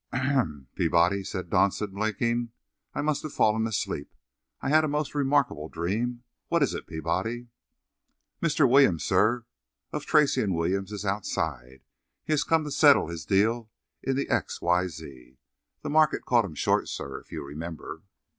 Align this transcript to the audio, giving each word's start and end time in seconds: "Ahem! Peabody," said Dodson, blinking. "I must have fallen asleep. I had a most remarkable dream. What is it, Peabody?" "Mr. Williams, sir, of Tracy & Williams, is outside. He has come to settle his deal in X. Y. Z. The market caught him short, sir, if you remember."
"Ahem! 0.11 0.65
Peabody," 0.73 1.23
said 1.23 1.51
Dodson, 1.51 1.91
blinking. 1.91 2.49
"I 2.95 3.01
must 3.03 3.21
have 3.21 3.33
fallen 3.33 3.67
asleep. 3.67 4.11
I 4.59 4.69
had 4.69 4.83
a 4.83 4.87
most 4.87 5.13
remarkable 5.13 5.69
dream. 5.69 6.23
What 6.47 6.63
is 6.63 6.73
it, 6.73 6.87
Peabody?" 6.87 7.49
"Mr. 8.41 8.67
Williams, 8.67 9.03
sir, 9.05 9.45
of 9.93 10.07
Tracy 10.07 10.43
& 10.45 10.47
Williams, 10.47 10.91
is 10.91 11.05
outside. 11.05 11.81
He 12.25 12.33
has 12.33 12.43
come 12.43 12.63
to 12.63 12.71
settle 12.71 13.09
his 13.09 13.25
deal 13.27 13.69
in 14.01 14.17
X. 14.27 14.59
Y. 14.59 14.87
Z. 14.87 15.37
The 15.83 15.89
market 15.91 16.25
caught 16.25 16.45
him 16.45 16.55
short, 16.55 16.87
sir, 16.89 17.19
if 17.19 17.31
you 17.31 17.43
remember." 17.43 18.01